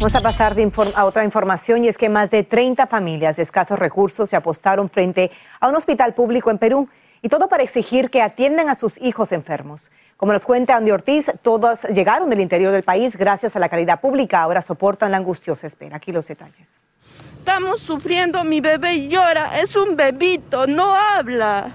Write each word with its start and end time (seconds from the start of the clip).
Vamos 0.00 0.16
a 0.16 0.22
pasar 0.22 0.54
de 0.54 0.72
a 0.94 1.04
otra 1.04 1.24
información 1.24 1.84
y 1.84 1.88
es 1.88 1.98
que 1.98 2.08
más 2.08 2.30
de 2.30 2.42
30 2.42 2.86
familias 2.86 3.36
de 3.36 3.42
escasos 3.42 3.78
recursos 3.78 4.30
se 4.30 4.34
apostaron 4.34 4.88
frente 4.88 5.30
a 5.60 5.68
un 5.68 5.76
hospital 5.76 6.14
público 6.14 6.50
en 6.50 6.56
Perú 6.56 6.88
y 7.20 7.28
todo 7.28 7.50
para 7.50 7.62
exigir 7.62 8.08
que 8.08 8.22
atiendan 8.22 8.70
a 8.70 8.74
sus 8.74 8.98
hijos 9.02 9.30
enfermos. 9.30 9.92
Como 10.16 10.32
nos 10.32 10.46
cuenta 10.46 10.74
Andy 10.74 10.90
Ortiz, 10.90 11.30
todas 11.42 11.84
llegaron 11.90 12.30
del 12.30 12.40
interior 12.40 12.72
del 12.72 12.82
país 12.82 13.14
gracias 13.14 13.56
a 13.56 13.58
la 13.58 13.68
calidad 13.68 14.00
pública, 14.00 14.40
ahora 14.40 14.62
soportan 14.62 15.10
la 15.10 15.18
angustiosa 15.18 15.66
espera. 15.66 15.98
Aquí 15.98 16.12
los 16.12 16.26
detalles. 16.26 16.80
Estamos 17.38 17.80
sufriendo, 17.80 18.42
mi 18.42 18.62
bebé 18.62 19.06
llora, 19.06 19.60
es 19.60 19.76
un 19.76 19.96
bebito, 19.96 20.66
no 20.66 20.94
habla. 20.96 21.74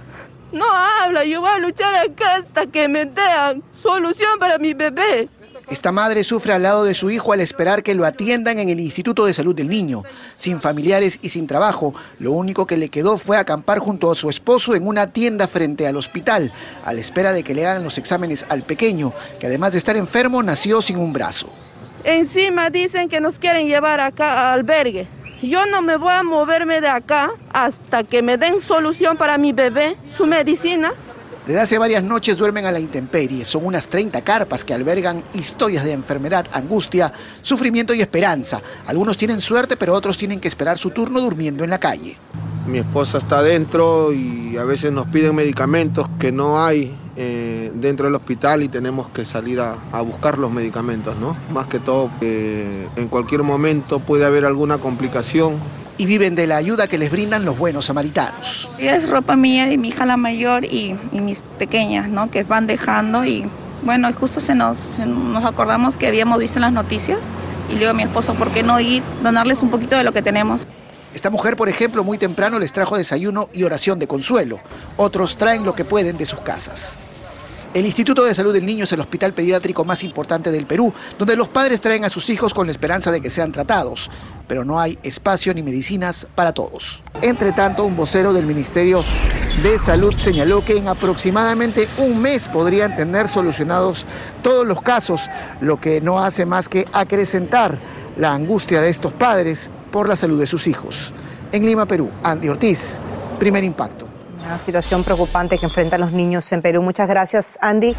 No 0.51 0.65
habla, 0.65 1.25
yo 1.25 1.41
voy 1.41 1.51
a 1.51 1.59
luchar 1.59 1.93
acá 1.93 2.37
hasta 2.37 2.65
que 2.65 2.87
me 2.87 3.05
den 3.05 3.63
solución 3.83 4.39
para 4.39 4.57
mi 4.57 4.73
bebé. 4.73 5.29
Esta 5.69 5.91
madre 5.91 6.23
sufre 6.23 6.53
al 6.53 6.61
lado 6.61 6.83
de 6.83 6.93
su 6.93 7.09
hijo 7.09 7.33
al 7.33 7.41
esperar 7.41 7.81
que 7.81 7.95
lo 7.95 8.05
atiendan 8.05 8.59
en 8.59 8.69
el 8.69 8.79
Instituto 8.79 9.25
de 9.25 9.33
Salud 9.33 9.55
del 9.55 9.67
Niño. 9.67 10.03
Sin 10.35 10.61
familiares 10.61 11.17
y 11.23 11.29
sin 11.29 11.47
trabajo, 11.47 11.93
lo 12.19 12.33
único 12.33 12.67
que 12.67 12.77
le 12.77 12.89
quedó 12.89 13.17
fue 13.17 13.37
acampar 13.37 13.79
junto 13.79 14.11
a 14.11 14.15
su 14.15 14.29
esposo 14.29 14.75
en 14.75 14.85
una 14.85 15.11
tienda 15.11 15.47
frente 15.47 15.87
al 15.87 15.97
hospital, 15.97 16.53
a 16.85 16.93
la 16.93 17.01
espera 17.01 17.33
de 17.33 17.43
que 17.43 17.55
le 17.55 17.65
hagan 17.65 17.83
los 17.83 17.97
exámenes 17.97 18.45
al 18.49 18.61
pequeño, 18.61 19.11
que 19.39 19.47
además 19.47 19.71
de 19.71 19.79
estar 19.79 19.97
enfermo, 19.97 20.43
nació 20.43 20.81
sin 20.81 20.97
un 20.97 21.13
brazo. 21.13 21.49
Encima 22.03 22.69
dicen 22.69 23.09
que 23.09 23.19
nos 23.19 23.39
quieren 23.39 23.67
llevar 23.67 23.99
acá 23.99 24.51
al 24.53 24.59
albergue. 24.59 25.07
Yo 25.41 25.65
no 25.65 25.81
me 25.81 25.97
voy 25.97 26.13
a 26.13 26.21
moverme 26.21 26.79
de 26.79 26.87
acá 26.87 27.31
hasta 27.51 28.03
que 28.03 28.21
me 28.21 28.37
den 28.37 28.61
solución 28.61 29.17
para 29.17 29.39
mi 29.39 29.51
bebé, 29.51 29.97
su 30.15 30.27
medicina 30.27 30.93
desde 31.45 31.61
hace 31.61 31.77
varias 31.77 32.03
noches 32.03 32.37
duermen 32.37 32.65
a 32.65 32.71
la 32.71 32.79
intemperie. 32.79 33.45
Son 33.45 33.65
unas 33.65 33.87
30 33.87 34.21
carpas 34.21 34.65
que 34.65 34.73
albergan 34.73 35.23
historias 35.33 35.83
de 35.83 35.91
enfermedad, 35.91 36.47
angustia, 36.51 37.13
sufrimiento 37.41 37.93
y 37.93 38.01
esperanza. 38.01 38.61
Algunos 38.87 39.15
tienen 39.15 39.41
suerte, 39.41 39.77
pero 39.77 39.93
otros 39.93 40.17
tienen 40.17 40.39
que 40.39 40.47
esperar 40.47 40.77
su 40.77 40.89
turno 40.89 41.21
durmiendo 41.21 41.63
en 41.63 41.69
la 41.69 41.79
calle. 41.79 42.17
Mi 42.65 42.79
esposa 42.79 43.19
está 43.19 43.43
dentro 43.43 44.11
y 44.11 44.57
a 44.57 44.63
veces 44.63 44.91
nos 44.91 45.07
piden 45.07 45.35
medicamentos 45.35 46.09
que 46.17 46.31
no 46.31 46.63
hay 46.63 46.95
eh, 47.15 47.71
dentro 47.75 48.07
del 48.07 48.15
hospital 48.15 48.63
y 48.63 48.67
tenemos 48.67 49.09
que 49.09 49.23
salir 49.23 49.59
a, 49.59 49.77
buscar 50.01 50.39
los 50.39 50.51
medicamentos, 50.51 51.15
¿no? 51.17 51.37
Más 51.51 51.67
que 51.67 51.79
todo, 51.79 52.09
que 52.19 52.87
en 52.95 53.07
cualquier 53.07 53.43
momento 53.43 53.99
puede 53.99 54.25
haber 54.25 54.45
alguna 54.45 54.79
complicación 54.79 55.59
y 55.97 56.05
viven 56.05 56.35
de 56.35 56.47
la 56.47 56.57
ayuda 56.57 56.87
que 56.87 56.97
les 56.97 57.11
brindan 57.11 57.45
los 57.45 57.57
buenos 57.57 57.85
samaritanos. 57.85 58.69
Es 58.77 59.07
ropa 59.09 59.35
mía 59.35 59.71
y 59.71 59.77
mi 59.77 59.89
hija 59.89 60.05
la 60.05 60.17
mayor 60.17 60.65
y, 60.65 60.95
y 61.11 61.21
mis 61.21 61.41
pequeñas, 61.57 62.09
¿no? 62.09 62.29
Que 62.29 62.43
van 62.43 62.67
dejando 62.67 63.25
y 63.25 63.45
bueno, 63.83 64.11
justo 64.13 64.39
se 64.39 64.55
nos, 64.55 64.77
nos 64.99 65.45
acordamos 65.45 65.95
que 65.97 66.07
habíamos 66.07 66.39
visto 66.39 66.57
en 66.57 66.61
las 66.61 66.73
noticias 66.73 67.19
y 67.69 67.73
le 67.73 67.79
digo 67.79 67.91
a 67.91 67.93
mi 67.93 68.03
esposo, 68.03 68.33
¿por 68.33 68.51
qué 68.51 68.63
no 68.63 68.79
ir, 68.79 69.03
donarles 69.23 69.61
un 69.61 69.69
poquito 69.69 69.95
de 69.95 70.03
lo 70.03 70.11
que 70.11 70.21
tenemos? 70.21 70.65
Esta 71.13 71.29
mujer, 71.29 71.55
por 71.55 71.69
ejemplo, 71.69 72.03
muy 72.03 72.17
temprano 72.17 72.59
les 72.59 72.73
trajo 72.73 72.97
desayuno 72.97 73.49
y 73.53 73.63
oración 73.63 73.99
de 73.99 74.07
consuelo. 74.07 74.59
Otros 74.97 75.37
traen 75.37 75.63
lo 75.63 75.73
que 75.73 75.85
pueden 75.85 76.17
de 76.17 76.25
sus 76.25 76.39
casas. 76.39 76.97
El 77.75 77.85
Instituto 77.85 78.23
de 78.23 78.33
Salud 78.33 78.53
del 78.53 78.65
Niño 78.65 78.85
es 78.85 78.91
el 78.93 79.01
hospital 79.01 79.33
pediátrico 79.33 79.83
más 79.83 80.01
importante 80.05 80.49
del 80.49 80.65
Perú, 80.65 80.93
donde 81.19 81.35
los 81.35 81.49
padres 81.49 81.81
traen 81.81 82.05
a 82.05 82.09
sus 82.09 82.29
hijos 82.29 82.53
con 82.53 82.67
la 82.67 82.71
esperanza 82.71 83.11
de 83.11 83.19
que 83.19 83.29
sean 83.29 83.51
tratados, 83.51 84.09
pero 84.47 84.63
no 84.63 84.79
hay 84.79 84.97
espacio 85.03 85.53
ni 85.53 85.61
medicinas 85.61 86.25
para 86.35 86.53
todos. 86.53 87.01
Entre 87.21 87.51
tanto, 87.51 87.83
un 87.83 87.97
vocero 87.97 88.31
del 88.31 88.45
Ministerio 88.45 89.03
de 89.61 89.77
Salud 89.77 90.13
señaló 90.13 90.63
que 90.63 90.77
en 90.77 90.87
aproximadamente 90.87 91.89
un 91.97 92.21
mes 92.21 92.47
podrían 92.47 92.95
tener 92.95 93.27
solucionados 93.27 94.05
todos 94.41 94.65
los 94.65 94.81
casos, 94.81 95.29
lo 95.59 95.77
que 95.81 95.99
no 95.99 96.23
hace 96.23 96.45
más 96.45 96.69
que 96.69 96.85
acrecentar 96.93 97.77
la 98.15 98.33
angustia 98.33 98.79
de 98.79 98.89
estos 98.89 99.11
padres 99.11 99.69
por 99.91 100.07
la 100.07 100.15
salud 100.15 100.39
de 100.39 100.45
sus 100.45 100.67
hijos. 100.67 101.11
En 101.51 101.65
Lima, 101.65 101.85
Perú, 101.85 102.09
Andy 102.23 102.47
Ortiz, 102.47 103.01
primer 103.37 103.65
impacto. 103.65 104.14
Una 104.43 104.57
situación 104.57 105.03
preocupante 105.03 105.57
que 105.57 105.65
enfrentan 105.65 106.01
los 106.01 106.11
niños 106.11 106.51
en 106.51 106.61
Perú. 106.61 106.81
Muchas 106.81 107.07
gracias, 107.07 107.57
Andy. 107.61 107.95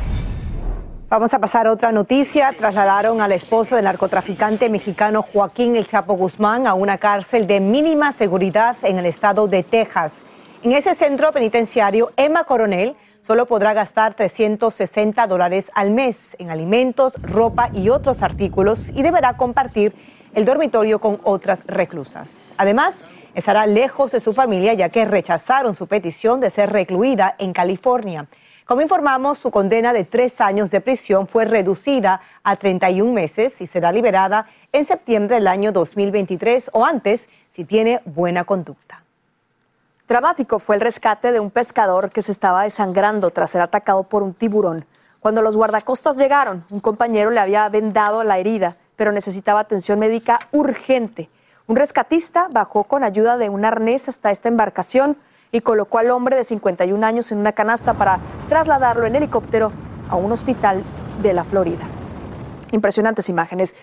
Vamos 1.09 1.33
a 1.35 1.39
pasar 1.39 1.67
a 1.67 1.73
otra 1.73 1.93
noticia. 1.93 2.53
Trasladaron 2.53 3.21
al 3.21 3.33
esposo 3.33 3.77
del 3.77 3.85
narcotraficante 3.85 4.69
mexicano 4.69 5.23
Joaquín 5.23 5.77
El 5.77 5.87
Chapo 5.87 6.15
Guzmán 6.15 6.67
a 6.67 6.75
una 6.75 6.99
cárcel 6.99 7.47
de 7.47 7.61
mínima 7.61 8.13
seguridad 8.13 8.77
en 8.83 8.99
el 8.99 9.07
estado 9.07 9.47
de 9.47 9.63
Texas. 9.63 10.25
En 10.63 10.73
ese 10.73 10.95
centro 10.95 11.31
penitenciario, 11.33 12.13
Emma 12.17 12.45
Coronel 12.45 12.97
solo 13.21 13.47
podrá 13.47 13.73
gastar 13.73 14.15
360 14.15 15.27
dólares 15.27 15.71
al 15.75 15.91
mes 15.91 16.37
en 16.39 16.51
alimentos, 16.51 17.15
ropa 17.23 17.71
y 17.73 17.89
otros 17.89 18.23
artículos 18.23 18.91
y 18.91 19.03
deberá 19.03 19.37
compartir 19.37 19.95
el 20.35 20.45
dormitorio 20.45 20.99
con 20.99 21.19
otras 21.25 21.65
reclusas. 21.67 22.53
Además, 22.59 23.05
estará 23.37 23.67
lejos 23.67 24.13
de 24.13 24.21
su 24.21 24.33
familia 24.33 24.73
ya 24.73 24.89
que 24.89 25.05
rechazaron 25.05 25.75
su 25.75 25.87
petición 25.87 26.41
de 26.41 26.49
ser 26.49 26.73
recluida 26.73 27.37
en 27.39 27.53
California. 27.53 28.27
Como 28.65 28.81
informamos, 28.81 29.39
su 29.39 29.51
condena 29.51 29.93
de 29.93 30.05
tres 30.05 30.41
años 30.41 30.71
de 30.71 30.81
prisión 30.81 31.29
fue 31.29 31.45
reducida 31.45 32.23
a 32.43 32.57
31 32.57 33.13
meses 33.13 33.61
y 33.61 33.67
será 33.67 33.93
liberada 33.93 34.47
en 34.73 34.87
septiembre 34.87 35.37
del 35.37 35.49
año 35.49 35.71
2023 35.71 36.71
o 36.73 36.85
antes 36.85 37.29
si 37.53 37.65
tiene 37.65 38.01
buena 38.07 38.45
conducta. 38.45 39.05
Dramático 40.09 40.59
fue 40.59 40.77
el 40.77 40.81
rescate 40.81 41.31
de 41.31 41.39
un 41.39 41.51
pescador 41.51 42.11
que 42.11 42.23
se 42.23 42.33
estaba 42.33 42.63
desangrando 42.63 43.31
tras 43.31 43.51
ser 43.51 43.61
atacado 43.61 44.05
por 44.05 44.23
un 44.23 44.33
tiburón. 44.33 44.87
Cuando 45.21 45.43
los 45.43 45.59
guardacostas 45.59 46.17
llegaron, 46.17 46.65
un 46.71 46.81
compañero 46.81 47.31
le 47.31 47.41
había 47.41 47.69
vendado 47.69 48.25
la 48.25 48.39
herida, 48.39 48.77
pero 48.97 49.13
necesitaba 49.13 49.61
atención 49.61 49.99
médica 49.99 50.39
urgente. 50.53 51.29
Un 51.69 51.75
rescatista 51.75 52.47
bajó 52.53 52.85
con 52.85 53.03
ayuda 53.03 53.37
de 53.37 53.49
un 53.49 53.65
arnés 53.65 54.09
hasta 54.09 54.31
esta 54.31 54.49
embarcación 54.49 55.17
y 55.51 55.63
colocó 55.63 55.99
al 55.99 56.11
hombre 56.11 56.37
de 56.37 56.45
51 56.45 57.05
años 57.05 57.33
en 57.33 57.39
una 57.39 57.53
canasta 57.53 57.95
para 57.95 58.21
trasladarlo 58.49 59.05
en 59.05 59.17
helicóptero 59.17 59.73
a 60.09 60.15
un 60.15 60.31
hospital 60.31 60.85
de 61.23 61.33
la 61.33 61.43
Florida. 61.43 61.85
Impresionantes 62.71 63.29
imágenes. 63.29 63.75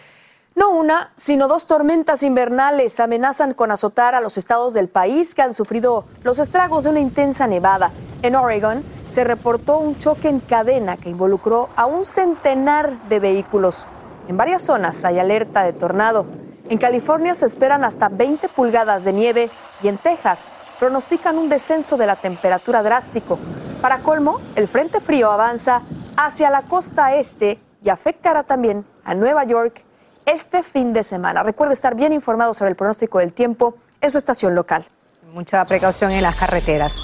No 0.55 0.69
una, 0.69 1.11
sino 1.17 1.49
dos 1.49 1.67
tormentas 1.67 2.23
invernales 2.23 3.01
amenazan 3.01 3.53
con 3.53 3.69
azotar 3.69 4.15
a 4.15 4.21
los 4.21 4.37
estados 4.37 4.73
del 4.73 4.87
país 4.87 5.35
que 5.35 5.41
han 5.41 5.53
sufrido 5.53 6.05
los 6.23 6.39
estragos 6.39 6.85
de 6.85 6.91
una 6.91 7.01
intensa 7.01 7.47
nevada. 7.47 7.91
En 8.21 8.37
Oregon 8.37 8.81
se 9.09 9.25
reportó 9.25 9.79
un 9.79 9.97
choque 9.97 10.29
en 10.29 10.39
cadena 10.39 10.95
que 10.95 11.09
involucró 11.09 11.67
a 11.75 11.85
un 11.85 12.05
centenar 12.05 12.97
de 13.09 13.19
vehículos. 13.19 13.87
En 14.29 14.37
varias 14.37 14.61
zonas 14.61 15.03
hay 15.03 15.19
alerta 15.19 15.63
de 15.63 15.73
tornado. 15.73 16.42
En 16.69 16.77
California 16.77 17.35
se 17.35 17.45
esperan 17.45 17.83
hasta 17.83 18.07
20 18.07 18.47
pulgadas 18.49 19.03
de 19.03 19.11
nieve 19.11 19.49
y 19.81 19.89
en 19.89 19.97
Texas 19.97 20.47
pronostican 20.79 21.37
un 21.37 21.49
descenso 21.49 21.97
de 21.97 22.07
la 22.07 22.15
temperatura 22.15 22.81
drástico. 22.81 23.37
Para 23.81 23.99
colmo, 23.99 24.39
el 24.55 24.67
Frente 24.67 25.01
Frío 25.01 25.29
avanza 25.29 25.81
hacia 26.15 26.49
la 26.49 26.61
costa 26.61 27.15
este 27.15 27.59
y 27.83 27.89
afectará 27.89 28.43
también 28.43 28.85
a 29.03 29.13
Nueva 29.13 29.43
York 29.43 29.83
este 30.25 30.63
fin 30.63 30.93
de 30.93 31.03
semana. 31.03 31.43
Recuerde 31.43 31.73
estar 31.73 31.95
bien 31.95 32.13
informado 32.13 32.53
sobre 32.53 32.71
el 32.71 32.77
pronóstico 32.77 33.19
del 33.19 33.33
tiempo 33.33 33.75
en 33.99 34.09
su 34.09 34.17
estación 34.17 34.55
local. 34.55 34.85
Mucha 35.33 35.65
precaución 35.65 36.11
en 36.11 36.21
las 36.21 36.35
carreteras. 36.35 37.01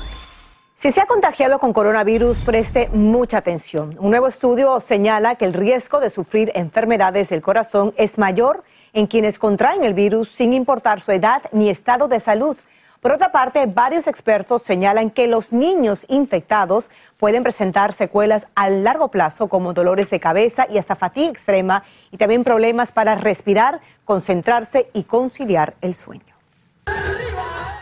Si 0.74 0.92
se 0.92 1.02
ha 1.02 1.06
contagiado 1.06 1.60
con 1.60 1.74
coronavirus, 1.74 2.40
preste 2.40 2.88
mucha 2.94 3.40
atención. 3.40 3.98
Un 4.00 4.12
nuevo 4.12 4.28
estudio 4.28 4.80
señala 4.80 5.36
que 5.36 5.44
el 5.44 5.54
riesgo 5.54 6.00
de 6.00 6.10
sufrir 6.10 6.54
enfermedades 6.56 7.28
del 7.28 7.42
corazón 7.42 7.94
es 7.98 8.18
mayor 8.18 8.64
en 8.94 9.08
quienes 9.08 9.40
contraen 9.40 9.84
el 9.84 9.94
virus 9.94 10.30
sin 10.30 10.54
importar 10.54 11.02
su 11.02 11.12
edad 11.12 11.44
ni 11.52 11.70
estado 11.70 12.08
de 12.08 12.20
salud. 12.20 12.58
Por 13.02 13.14
otra 13.14 13.32
parte, 13.32 13.66
varios 13.66 14.08
expertos 14.08 14.62
señalan 14.62 15.10
que 15.10 15.28
los 15.28 15.54
niños 15.54 16.06
infectados 16.10 16.92
pueden 17.18 17.44
presentar 17.44 17.94
secuelas 17.94 18.48
a 18.56 18.70
largo 18.70 19.08
plazo 19.08 19.48
como 19.48 19.74
dolores 19.74 20.10
de 20.10 20.20
cabeza 20.20 20.68
y 20.70 20.78
hasta 20.78 20.96
fatiga 20.96 21.30
extrema 21.30 21.84
y 22.12 22.18
también 22.18 22.44
problemas 22.44 22.92
para 22.92 23.16
respirar, 23.16 23.80
concentrarse 24.04 24.90
y 24.94 25.04
conciliar 25.04 25.76
el 25.80 25.96
sueño. 25.96 26.36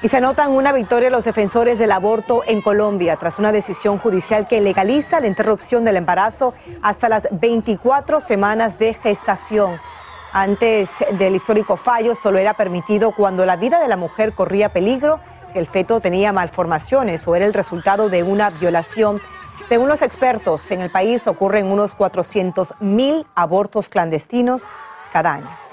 Y 0.03 0.09
se 0.09 0.17
anotan 0.17 0.51
una 0.51 0.71
victoria 0.71 1.09
los 1.09 1.25
defensores 1.25 1.79
del 1.79 1.91
aborto 1.91 2.43
en 2.45 2.61
Colombia 2.61 3.15
tras 3.15 3.39
una 3.39 3.51
decisión 3.51 3.97
judicial 3.97 4.47
que 4.47 4.61
legaliza 4.61 5.19
la 5.19 5.25
interrupción 5.25 5.83
del 5.83 5.97
embarazo 5.97 6.53
hasta 6.83 7.09
las 7.09 7.27
24 7.31 8.21
semanas 8.21 8.77
de 8.77 8.93
gestación. 8.93 9.79
Antes 10.39 11.03
del 11.17 11.33
histórico 11.33 11.77
fallo, 11.77 12.13
solo 12.13 12.37
era 12.37 12.53
permitido 12.53 13.09
cuando 13.09 13.43
la 13.43 13.55
vida 13.55 13.79
de 13.79 13.87
la 13.87 13.97
mujer 13.97 14.33
corría 14.33 14.69
peligro, 14.69 15.19
si 15.51 15.57
el 15.57 15.65
feto 15.65 15.99
tenía 15.99 16.31
malformaciones 16.31 17.27
o 17.27 17.35
era 17.35 17.47
el 17.47 17.55
resultado 17.55 18.07
de 18.07 18.21
una 18.21 18.51
violación. 18.51 19.19
Según 19.67 19.87
los 19.87 20.03
expertos, 20.03 20.69
en 20.69 20.81
el 20.81 20.91
país 20.91 21.25
ocurren 21.25 21.71
unos 21.71 21.95
400 21.95 22.75
mil 22.79 23.25
abortos 23.33 23.89
clandestinos 23.89 24.75
cada 25.11 25.33
año. 25.33 25.66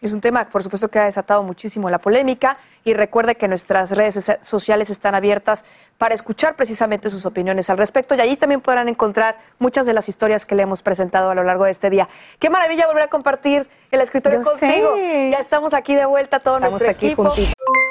Es 0.00 0.12
un 0.12 0.22
tema, 0.22 0.48
por 0.48 0.62
supuesto, 0.62 0.88
que 0.88 0.98
ha 0.98 1.04
desatado 1.04 1.42
muchísimo 1.42 1.90
la 1.90 1.98
polémica 1.98 2.56
y 2.84 2.94
recuerde 2.94 3.34
que 3.34 3.48
nuestras 3.48 3.90
redes 3.90 4.32
sociales 4.40 4.88
están 4.88 5.14
abiertas 5.14 5.64
para 5.98 6.14
escuchar 6.14 6.56
precisamente 6.56 7.10
sus 7.10 7.26
opiniones 7.26 7.68
al 7.68 7.76
respecto 7.76 8.14
y 8.14 8.20
allí 8.20 8.36
también 8.38 8.62
podrán 8.62 8.88
encontrar 8.88 9.38
muchas 9.58 9.84
de 9.84 9.92
las 9.92 10.08
historias 10.08 10.46
que 10.46 10.54
le 10.54 10.62
hemos 10.62 10.82
presentado 10.82 11.30
a 11.30 11.34
lo 11.34 11.44
largo 11.44 11.64
de 11.64 11.72
este 11.72 11.90
día. 11.90 12.08
Qué 12.38 12.48
maravilla 12.48 12.86
volver 12.86 13.02
a 13.02 13.08
compartir 13.08 13.68
el 13.90 14.00
escritorio 14.00 14.40
contigo. 14.40 14.96
Ya 14.96 15.38
estamos 15.38 15.74
aquí 15.74 15.94
de 15.94 16.06
vuelta, 16.06 16.40
todo 16.40 16.60
nuestro 16.60 16.88
equipo. 16.88 17.34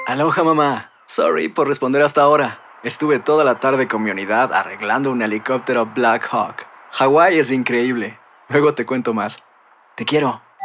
Aloha, 0.08 0.44
mamá. 0.44 0.92
Sorry 1.06 1.50
por 1.50 1.68
responder 1.68 2.02
hasta 2.02 2.22
ahora. 2.22 2.60
Estuve 2.82 3.20
toda 3.20 3.44
la 3.44 3.60
tarde 3.60 3.88
con 3.88 4.02
mi 4.02 4.10
unidad 4.10 4.54
arreglando 4.54 5.12
un 5.12 5.22
helicóptero 5.22 5.86
Black 5.86 6.28
Hawk. 6.32 6.66
Hawái 6.92 7.38
es 7.38 7.52
increíble. 7.52 8.18
Luego 8.48 8.74
te 8.74 8.86
cuento 8.86 9.14
más. 9.14 9.44
Te 9.96 10.06
quiero. 10.06 10.42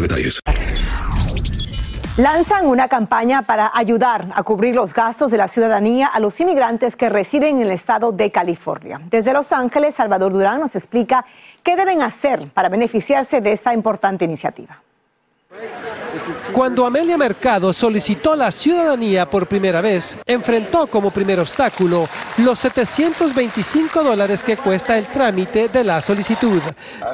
detalles. 0.00 0.40
Lanzan 2.18 2.66
una 2.66 2.88
campaña 2.88 3.42
para 3.42 3.70
ayudar 3.72 4.26
a 4.34 4.42
cubrir 4.42 4.74
los 4.74 4.92
gastos 4.92 5.30
de 5.30 5.36
la 5.36 5.46
ciudadanía 5.46 6.08
a 6.08 6.18
los 6.18 6.40
inmigrantes 6.40 6.96
que 6.96 7.08
residen 7.08 7.58
en 7.58 7.66
el 7.66 7.70
estado 7.70 8.10
de 8.10 8.32
California. 8.32 9.00
Desde 9.08 9.32
Los 9.32 9.52
Ángeles, 9.52 9.94
Salvador 9.94 10.32
Durán 10.32 10.60
nos 10.60 10.74
explica 10.74 11.24
qué 11.62 11.76
deben 11.76 12.02
hacer 12.02 12.48
para 12.48 12.68
beneficiarse 12.68 13.40
de 13.40 13.52
esta 13.52 13.72
importante 13.72 14.24
iniciativa. 14.24 14.82
Cuando 16.58 16.84
Amelia 16.84 17.16
Mercado 17.16 17.72
solicitó 17.72 18.34
la 18.34 18.50
ciudadanía 18.50 19.30
por 19.30 19.46
primera 19.46 19.80
vez, 19.80 20.18
enfrentó 20.26 20.88
como 20.88 21.12
primer 21.12 21.38
obstáculo 21.38 22.08
los 22.38 22.58
725 22.58 24.02
dólares 24.02 24.42
que 24.42 24.56
cuesta 24.56 24.98
el 24.98 25.06
trámite 25.06 25.68
de 25.68 25.84
la 25.84 26.00
solicitud. 26.00 26.60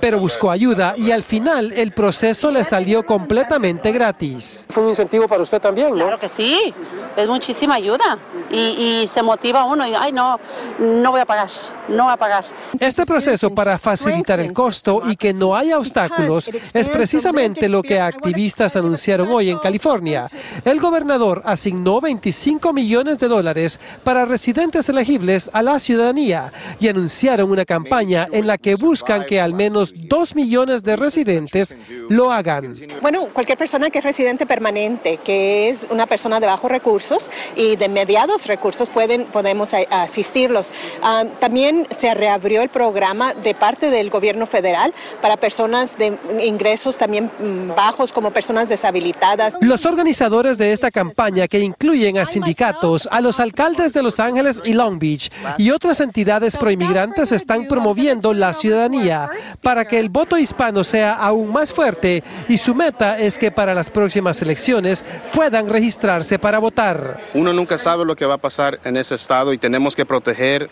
Pero 0.00 0.18
buscó 0.18 0.50
ayuda 0.50 0.94
y 0.96 1.10
al 1.10 1.22
final 1.22 1.74
el 1.74 1.92
proceso 1.92 2.50
le 2.50 2.64
salió 2.64 3.04
completamente 3.04 3.92
gratis. 3.92 4.66
Fue 4.70 4.82
un 4.82 4.88
incentivo 4.88 5.28
para 5.28 5.42
usted 5.42 5.60
también, 5.60 5.90
¿no? 5.90 5.96
Claro 5.96 6.18
que 6.18 6.30
sí, 6.30 6.72
es 7.14 7.28
muchísima 7.28 7.74
ayuda 7.74 8.16
y, 8.50 9.02
y 9.02 9.08
se 9.08 9.22
motiva 9.22 9.66
uno 9.66 9.86
y, 9.86 9.92
ay, 9.94 10.10
no, 10.10 10.40
no 10.78 11.10
voy 11.10 11.20
a 11.20 11.26
pagar, 11.26 11.50
no 11.88 12.04
voy 12.04 12.14
a 12.14 12.16
pagar. 12.16 12.46
Este 12.80 13.04
proceso 13.04 13.54
para 13.54 13.78
facilitar 13.78 14.40
el 14.40 14.54
costo 14.54 15.02
y 15.06 15.16
que 15.16 15.34
no 15.34 15.54
haya 15.54 15.78
obstáculos 15.78 16.48
es 16.72 16.88
precisamente 16.88 17.68
lo 17.68 17.82
que 17.82 18.00
activistas 18.00 18.74
anunciaron 18.76 19.33
hoy 19.34 19.50
en 19.50 19.58
California. 19.58 20.26
El 20.64 20.80
gobernador 20.80 21.42
asignó 21.44 22.00
25 22.00 22.72
millones 22.72 23.18
de 23.18 23.28
dólares 23.28 23.80
para 24.02 24.24
residentes 24.24 24.88
elegibles 24.88 25.50
a 25.52 25.62
la 25.62 25.78
ciudadanía 25.78 26.52
y 26.80 26.88
anunciaron 26.88 27.50
una 27.50 27.64
campaña 27.64 28.28
en 28.32 28.46
la 28.46 28.58
que 28.58 28.74
buscan 28.76 29.24
que 29.26 29.40
al 29.40 29.54
menos 29.54 29.92
2 29.94 30.34
millones 30.34 30.82
de 30.82 30.96
residentes 30.96 31.76
lo 32.08 32.32
hagan. 32.32 32.74
Bueno, 33.02 33.28
cualquier 33.32 33.58
persona 33.58 33.90
que 33.90 33.98
es 33.98 34.04
residente 34.04 34.46
permanente, 34.46 35.18
que 35.24 35.68
es 35.68 35.86
una 35.90 36.06
persona 36.06 36.40
de 36.40 36.46
bajos 36.46 36.70
recursos 36.70 37.30
y 37.56 37.76
de 37.76 37.88
mediados 37.88 38.46
recursos, 38.46 38.88
pueden, 38.88 39.24
podemos 39.26 39.74
asistirlos. 39.74 40.72
Ah, 41.02 41.24
también 41.40 41.86
se 41.96 42.14
reabrió 42.14 42.62
el 42.62 42.68
programa 42.68 43.34
de 43.34 43.54
parte 43.54 43.90
del 43.90 44.10
gobierno 44.10 44.46
federal 44.46 44.94
para 45.20 45.36
personas 45.36 45.98
de 45.98 46.16
ingresos 46.40 46.96
también 46.96 47.30
mm, 47.38 47.74
bajos 47.74 48.12
como 48.12 48.30
personas 48.30 48.68
deshabilitadas. 48.68 49.13
Los 49.60 49.86
organizadores 49.86 50.58
de 50.58 50.72
esta 50.72 50.90
campaña, 50.90 51.48
que 51.48 51.58
incluyen 51.58 52.18
a 52.18 52.26
sindicatos, 52.26 53.08
a 53.10 53.20
los 53.20 53.40
alcaldes 53.40 53.92
de 53.92 54.02
Los 54.02 54.20
Ángeles 54.20 54.60
y 54.64 54.74
Long 54.74 54.98
Beach 54.98 55.30
y 55.58 55.70
otras 55.70 56.00
entidades 56.00 56.56
proinmigrantes, 56.56 57.32
están 57.32 57.66
promoviendo 57.66 58.32
la 58.34 58.52
ciudadanía 58.52 59.30
para 59.62 59.84
que 59.86 59.98
el 59.98 60.08
voto 60.08 60.36
hispano 60.36 60.84
sea 60.84 61.14
aún 61.14 61.52
más 61.52 61.72
fuerte 61.72 62.22
y 62.48 62.58
su 62.58 62.74
meta 62.74 63.18
es 63.18 63.38
que 63.38 63.50
para 63.50 63.74
las 63.74 63.90
próximas 63.90 64.40
elecciones 64.42 65.04
puedan 65.32 65.68
registrarse 65.68 66.38
para 66.38 66.58
votar. 66.58 67.20
Uno 67.34 67.52
nunca 67.52 67.78
sabe 67.78 68.04
lo 68.04 68.16
que 68.16 68.26
va 68.26 68.34
a 68.34 68.38
pasar 68.38 68.80
en 68.84 68.96
ese 68.96 69.14
estado 69.14 69.52
y 69.52 69.58
tenemos 69.58 69.96
que 69.96 70.04
proteger 70.04 70.70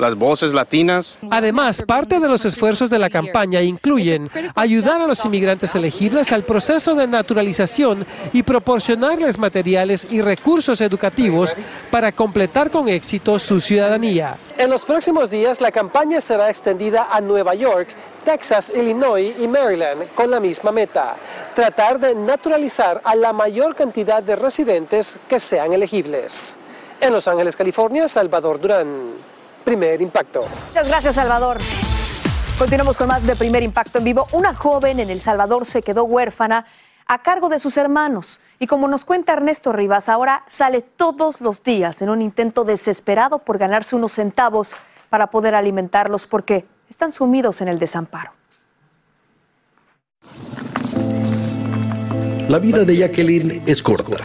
las 0.00 0.14
voces 0.14 0.52
latinas. 0.52 1.18
Además, 1.30 1.82
parte 1.86 2.18
de 2.18 2.28
los 2.28 2.44
esfuerzos 2.44 2.90
de 2.90 2.98
la 2.98 3.10
campaña 3.10 3.62
incluyen 3.62 4.30
ayudar 4.54 5.00
a 5.00 5.06
los 5.06 5.24
inmigrantes 5.24 5.74
elegibles 5.74 6.32
al 6.32 6.44
proceso 6.44 6.94
de 6.94 7.06
naturalización 7.06 8.06
y 8.32 8.42
proporcionarles 8.42 9.38
materiales 9.38 10.06
y 10.10 10.22
recursos 10.22 10.80
educativos 10.80 11.56
para 11.90 12.12
completar 12.12 12.70
con 12.70 12.88
éxito 12.88 13.38
su 13.38 13.60
ciudadanía. 13.60 14.36
En 14.56 14.70
los 14.70 14.84
próximos 14.84 15.30
días, 15.30 15.60
la 15.60 15.70
campaña 15.70 16.20
será 16.20 16.50
extendida 16.50 17.08
a 17.10 17.20
Nueva 17.20 17.54
York, 17.54 17.88
Texas, 18.24 18.72
Illinois 18.74 19.34
y 19.38 19.48
Maryland 19.48 20.14
con 20.14 20.30
la 20.30 20.40
misma 20.40 20.72
meta, 20.72 21.16
tratar 21.54 21.98
de 21.98 22.14
naturalizar 22.14 23.00
a 23.04 23.14
la 23.14 23.32
mayor 23.32 23.74
cantidad 23.74 24.22
de 24.22 24.36
residentes 24.36 25.18
que 25.28 25.40
sean 25.40 25.72
elegibles. 25.72 26.58
En 27.00 27.12
Los 27.12 27.26
Ángeles, 27.26 27.56
California, 27.56 28.08
Salvador 28.08 28.60
Durán 28.60 29.29
primer 29.64 30.00
impacto. 30.02 30.44
Muchas 30.68 30.88
gracias, 30.88 31.14
Salvador. 31.14 31.58
Continuamos 32.58 32.96
con 32.96 33.08
más 33.08 33.26
de 33.26 33.34
Primer 33.36 33.62
Impacto 33.62 33.98
en 33.98 34.04
Vivo. 34.04 34.26
Una 34.32 34.54
joven 34.54 35.00
en 35.00 35.08
El 35.08 35.20
Salvador 35.22 35.64
se 35.64 35.82
quedó 35.82 36.04
huérfana 36.04 36.66
a 37.06 37.22
cargo 37.22 37.48
de 37.48 37.58
sus 37.58 37.76
hermanos. 37.76 38.40
Y 38.58 38.66
como 38.66 38.86
nos 38.86 39.04
cuenta 39.04 39.32
Ernesto 39.32 39.72
Rivas, 39.72 40.08
ahora 40.08 40.44
sale 40.46 40.82
todos 40.82 41.40
los 41.40 41.64
días 41.64 42.02
en 42.02 42.10
un 42.10 42.20
intento 42.22 42.64
desesperado 42.64 43.38
por 43.38 43.58
ganarse 43.58 43.96
unos 43.96 44.12
centavos 44.12 44.74
para 45.08 45.28
poder 45.30 45.54
alimentarlos 45.54 46.26
porque 46.26 46.66
están 46.88 47.12
sumidos 47.12 47.62
en 47.62 47.68
el 47.68 47.78
desamparo. 47.78 48.32
La 52.48 52.58
vida 52.58 52.84
de 52.84 52.96
Jacqueline 52.96 53.62
es 53.66 53.82
corta, 53.82 54.18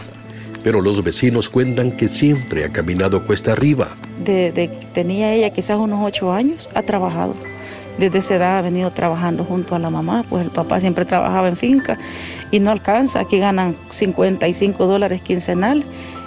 pero 0.66 0.80
los 0.80 1.04
vecinos 1.04 1.48
cuentan 1.48 1.92
que 1.92 2.08
siempre 2.08 2.64
ha 2.64 2.72
caminado 2.72 3.22
cuesta 3.22 3.52
arriba. 3.52 3.90
Desde 4.18 4.68
que 4.68 4.86
tenía 4.92 5.32
ella 5.32 5.50
quizás 5.50 5.78
unos 5.78 6.04
ocho 6.04 6.32
años, 6.32 6.68
ha 6.74 6.82
trabajado. 6.82 7.36
Desde 7.98 8.18
esa 8.18 8.34
edad 8.34 8.58
ha 8.58 8.62
venido 8.62 8.90
trabajando 8.90 9.44
junto 9.44 9.76
a 9.76 9.78
la 9.78 9.90
mamá, 9.90 10.24
pues 10.28 10.44
el 10.44 10.50
papá 10.50 10.80
siempre 10.80 11.04
trabajaba 11.04 11.46
en 11.46 11.56
finca 11.56 12.00
y 12.50 12.58
no 12.58 12.72
alcanza. 12.72 13.20
Aquí 13.20 13.38
ganan 13.38 13.76
55 13.92 14.86
dólares 14.86 15.22
quincenal 15.22 15.84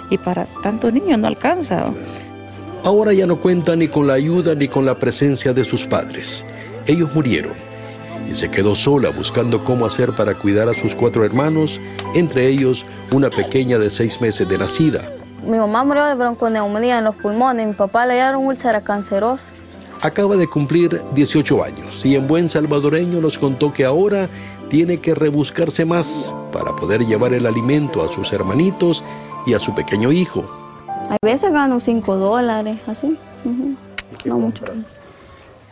y 0.08 0.16
para 0.16 0.46
tantos 0.62 0.90
niños 0.94 1.18
no 1.18 1.26
alcanza. 1.26 1.92
Ahora 2.82 3.12
ya 3.12 3.26
no 3.26 3.36
cuenta 3.36 3.76
ni 3.76 3.88
con 3.88 4.06
la 4.06 4.14
ayuda 4.14 4.54
ni 4.54 4.68
con 4.68 4.86
la 4.86 4.98
presencia 4.98 5.52
de 5.52 5.64
sus 5.64 5.84
padres. 5.84 6.46
Ellos 6.86 7.14
murieron 7.14 7.52
y 8.30 8.34
se 8.34 8.50
quedó 8.50 8.74
sola 8.74 9.10
buscando 9.10 9.62
cómo 9.64 9.84
hacer 9.84 10.12
para 10.12 10.34
cuidar 10.34 10.70
a 10.70 10.74
sus 10.74 10.94
cuatro 10.94 11.26
hermanos, 11.26 11.78
entre 12.14 12.48
ellos 12.48 12.86
una 13.12 13.30
pequeña 13.30 13.78
de 13.78 13.90
seis 13.90 14.20
meses 14.20 14.48
de 14.48 14.58
nacida. 14.58 15.02
Mi 15.44 15.56
mamá 15.56 15.84
murió 15.84 16.04
de 16.04 16.14
bronconeumonía 16.14 16.98
en 16.98 17.04
los 17.04 17.16
pulmones, 17.16 17.66
mi 17.66 17.72
papá 17.72 18.06
le 18.06 18.14
dieron 18.14 18.46
úlcera 18.46 18.82
cancerosa. 18.82 19.44
Acaba 20.02 20.36
de 20.36 20.46
cumplir 20.46 21.00
18 21.14 21.62
años 21.62 22.04
y 22.04 22.16
en 22.16 22.26
buen 22.26 22.48
salvadoreño 22.48 23.20
nos 23.20 23.38
contó 23.38 23.72
que 23.72 23.84
ahora 23.84 24.28
tiene 24.68 24.98
que 24.98 25.14
rebuscarse 25.14 25.84
más 25.84 26.34
para 26.52 26.74
poder 26.76 27.04
llevar 27.04 27.34
el 27.34 27.46
alimento 27.46 28.02
a 28.02 28.10
sus 28.10 28.32
hermanitos 28.32 29.04
y 29.46 29.54
a 29.54 29.58
su 29.58 29.74
pequeño 29.74 30.12
hijo. 30.12 30.44
A 31.10 31.16
veces 31.22 31.52
gano 31.52 31.80
5 31.80 32.16
dólares, 32.16 32.78
así. 32.86 33.18
No 34.24 34.38
mucho. 34.38 34.64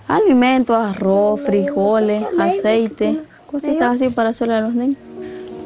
Alimentos, 0.09 0.77
arroz, 0.77 1.41
frijoles, 1.43 2.25
aceite, 2.39 3.21
cositas 3.51 3.97
así 3.97 4.11
para 4.11 4.31
hacerle 4.31 4.55
a 4.55 4.61
los 4.63 4.75
niños. 4.75 4.99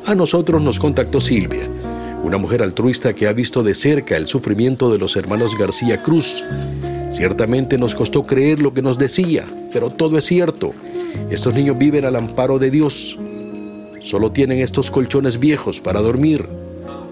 A 0.04 0.16
nosotros 0.16 0.61
nos 0.61 0.80
contactó 0.80 1.21
Silvia, 1.21 1.68
una 2.25 2.37
mujer 2.37 2.61
altruista 2.61 3.12
que 3.12 3.28
ha 3.28 3.32
visto 3.32 3.62
de 3.62 3.73
cerca 3.73 4.16
el 4.16 4.26
sufrimiento 4.26 4.90
de 4.90 4.99
los 4.99 5.14
hermanos 5.14 5.56
García 5.56 6.02
Cruz. 6.02 6.42
Ciertamente 7.11 7.78
nos 7.78 7.94
costó 7.94 8.26
creer 8.26 8.59
lo 8.59 8.75
que 8.75 8.82
nos 8.82 8.99
decía, 8.99 9.47
pero 9.73 9.90
todo 9.90 10.18
es 10.18 10.25
cierto. 10.25 10.73
Estos 11.30 11.54
niños 11.54 11.78
viven 11.78 12.04
al 12.04 12.16
amparo 12.16 12.59
de 12.59 12.73
Dios. 12.73 13.16
Solo 14.00 14.32
tienen 14.32 14.59
estos 14.59 14.90
colchones 14.90 15.38
viejos 15.38 15.78
para 15.78 16.00
dormir, 16.00 16.49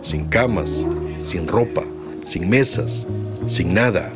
sin 0.03 0.27
camas, 0.27 0.85
sin 1.21 1.47
ropa, 1.47 1.85
sin 2.25 2.49
mesas, 2.49 3.07
sin 3.47 3.73
nada. 3.73 4.13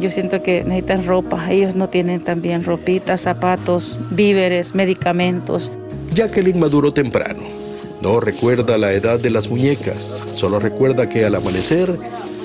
Yo 0.00 0.10
siento 0.10 0.42
que 0.42 0.64
necesitan 0.64 1.06
ropa, 1.06 1.52
ellos 1.52 1.76
no 1.76 1.88
tienen 1.88 2.22
también 2.22 2.64
ropitas, 2.64 3.20
zapatos, 3.20 3.96
víveres, 4.10 4.74
medicamentos. 4.74 5.70
Jacqueline 6.12 6.58
maduró 6.58 6.92
temprano. 6.92 7.59
No 8.00 8.18
recuerda 8.18 8.78
la 8.78 8.92
edad 8.92 9.20
de 9.20 9.28
las 9.28 9.50
muñecas, 9.50 10.24
solo 10.32 10.58
recuerda 10.58 11.08
que 11.10 11.26
al 11.26 11.34
amanecer 11.34 11.98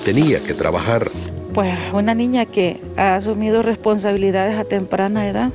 tenía 0.04 0.40
que 0.40 0.52
trabajar. 0.52 1.10
Pues 1.54 1.74
una 1.94 2.14
niña 2.14 2.44
que 2.44 2.78
ha 2.98 3.16
asumido 3.16 3.62
responsabilidades 3.62 4.58
a 4.58 4.64
temprana 4.64 5.26
edad, 5.26 5.50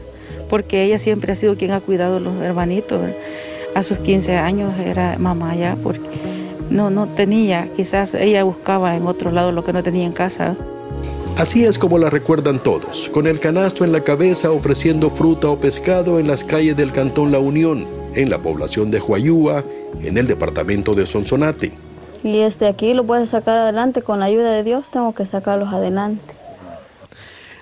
porque 0.50 0.84
ella 0.84 0.98
siempre 0.98 1.34
ha 1.34 1.36
sido 1.36 1.56
quien 1.56 1.70
ha 1.72 1.82
cuidado 1.82 2.18
a 2.18 2.20
los 2.20 2.42
hermanitos. 2.42 3.00
A 3.76 3.84
sus 3.84 4.00
15 4.00 4.38
años 4.38 4.74
era 4.80 5.18
mamá 5.20 5.56
ya, 5.56 5.78
porque 5.84 6.02
no, 6.72 6.90
no 6.90 7.08
tenía, 7.08 7.70
quizás 7.76 8.16
ella 8.16 8.44
buscaba 8.44 8.98
en 8.98 9.06
otro 9.06 9.30
lado 9.30 9.52
lo 9.52 9.64
que 9.64 9.72
no 9.72 9.84
tenía 9.84 10.06
en 10.06 10.14
casa. 10.14 10.56
Así 11.38 11.64
es 11.64 11.78
como 11.78 12.00
la 12.00 12.10
recuerdan 12.10 12.58
todos, 12.62 13.08
con 13.14 13.28
el 13.28 13.40
canasto 13.40 13.86
en 13.86 13.92
la 13.92 14.04
cabeza 14.04 14.52
ofreciendo 14.52 15.12
fruta 15.12 15.48
o 15.50 15.60
pescado 15.60 16.20
en 16.20 16.28
las 16.28 16.44
calles 16.44 16.76
del 16.76 16.92
Cantón 16.92 17.32
La 17.32 17.40
Unión, 17.40 18.01
en 18.16 18.30
la 18.30 18.42
población 18.42 18.92
de 18.92 19.00
Huayúa, 19.00 19.64
en 20.02 20.18
el 20.18 20.28
departamento 20.28 20.94
de 20.94 21.06
Sonsonate. 21.06 21.74
Y 22.24 22.40
este 22.40 22.68
aquí 22.68 22.94
lo 22.94 23.04
puedes 23.04 23.30
sacar 23.30 23.58
adelante 23.58 24.02
con 24.02 24.20
la 24.20 24.26
ayuda 24.26 24.52
de 24.52 24.64
Dios, 24.64 24.90
tengo 24.92 25.14
que 25.14 25.26
sacarlos 25.26 25.74
adelante. 25.74 26.36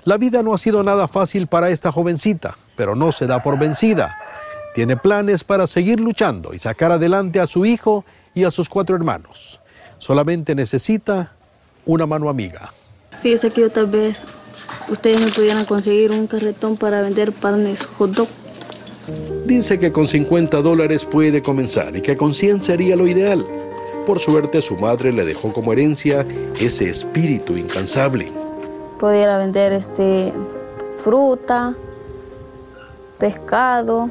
La 0.04 0.16
vida 0.16 0.42
no 0.42 0.54
ha 0.54 0.58
sido 0.58 0.82
nada 0.82 1.08
fácil 1.08 1.46
para 1.46 1.70
esta 1.70 1.92
jovencita, 1.92 2.56
pero 2.76 2.94
no 2.94 3.12
se 3.12 3.26
da 3.26 3.42
por 3.42 3.58
vencida. 3.58 4.18
Tiene 4.74 4.96
planes 4.96 5.44
para 5.44 5.66
seguir 5.66 6.00
luchando 6.00 6.54
y 6.54 6.58
sacar 6.58 6.92
adelante 6.92 7.40
a 7.40 7.46
su 7.46 7.66
hijo 7.66 8.04
y 8.34 8.44
a 8.44 8.50
sus 8.50 8.68
cuatro 8.68 8.96
hermanos. 8.96 9.60
Solamente 9.98 10.54
necesita 10.54 11.32
una 11.84 12.06
mano 12.06 12.28
amiga. 12.28 12.72
Fíjese 13.22 13.50
que 13.50 13.62
yo 13.62 13.70
tal 13.70 13.86
vez 13.86 14.22
ustedes 14.88 15.20
me 15.20 15.30
pudieran 15.30 15.64
conseguir 15.64 16.10
un 16.12 16.26
carretón 16.26 16.76
para 16.76 17.02
vender 17.02 17.32
panes 17.32 17.86
hot 17.98 18.12
dog. 18.12 18.28
Dice 19.46 19.78
que 19.78 19.92
con 19.92 20.06
50 20.06 20.62
dólares 20.62 21.04
puede 21.04 21.42
comenzar 21.42 21.96
y 21.96 22.00
que 22.02 22.16
con 22.16 22.34
100 22.34 22.62
sería 22.62 22.96
lo 22.96 23.06
ideal. 23.06 23.46
Por 24.06 24.18
suerte 24.18 24.62
su 24.62 24.76
madre 24.76 25.12
le 25.12 25.24
dejó 25.24 25.52
como 25.52 25.72
herencia 25.72 26.26
ese 26.60 26.88
espíritu 26.88 27.56
incansable. 27.56 28.30
Pudiera 28.98 29.38
vender 29.38 29.72
este 29.72 30.32
fruta, 31.02 31.74
pescado, 33.18 34.10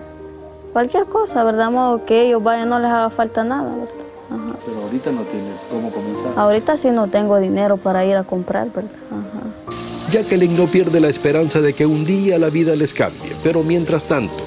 cualquier 0.74 1.06
cosa, 1.06 1.44
¿verdad? 1.44 1.72
Modo 1.72 2.06
que 2.06 2.28
ellos 2.28 2.44
vayan, 2.44 2.70
no 2.70 2.80
les 2.80 2.90
haga 2.90 3.10
falta 3.10 3.44
nada, 3.44 3.70
¿verdad? 3.70 3.94
Ajá. 4.30 4.58
Pero 4.66 4.84
ahorita 4.84 5.12
no 5.12 5.22
tienes 5.24 5.60
cómo 5.72 5.92
comenzar. 5.92 6.32
Ahorita 6.36 6.78
sí 6.78 6.90
no 6.92 7.08
tengo 7.08 7.38
dinero 7.40 7.78
para 7.78 8.06
ir 8.06 8.16
a 8.16 8.24
comprar, 8.24 8.72
¿verdad? 8.74 8.92
Ajá. 9.12 9.72
Jacqueline 10.12 10.58
no 10.58 10.66
pierde 10.66 11.00
la 11.00 11.08
esperanza 11.08 11.62
de 11.62 11.74
que 11.74 11.86
un 11.86 12.04
día 12.04 12.40
la 12.40 12.50
vida 12.50 12.76
les 12.76 12.94
cambie, 12.94 13.32
pero 13.44 13.64
mientras 13.64 14.06
tanto, 14.06 14.44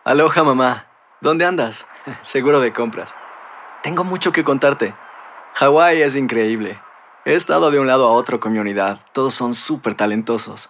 Aloha 0.04 0.44
mamá, 0.44 0.86
¿dónde 1.20 1.46
andas? 1.46 1.88
Seguro 2.22 2.60
de 2.60 2.72
compras. 2.72 3.16
Tengo 3.82 4.04
mucho 4.04 4.32
que 4.32 4.44
contarte. 4.44 4.94
Hawái 5.56 6.04
es 6.04 6.16
increíble. 6.16 6.80
He 7.26 7.34
estado 7.34 7.72
de 7.72 7.80
un 7.80 7.88
lado 7.88 8.08
a 8.08 8.12
otro 8.12 8.40
con 8.40 8.54
mi 8.54 8.60
unidad. 8.60 9.00
Todos 9.14 9.34
son 9.34 9.56
súper 9.56 9.96
talentosos. 9.96 10.70